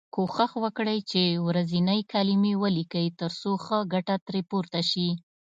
[0.15, 5.09] کوښښ وکړی چې ورځنۍ کلمې ولیکی تر څو ښه ګټه ترې پورته شی.